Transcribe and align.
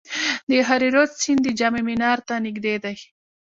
د 0.49 0.51
هریرود 0.69 1.09
سیند 1.21 1.39
د 1.45 1.47
جام 1.59 1.75
منار 1.87 2.19
ته 2.27 2.33
نږدې 2.45 2.75
دی 2.83 2.95